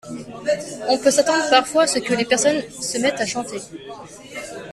[0.89, 3.61] On peut s’attendre parfois à ce que les personnages se mettent à chanter.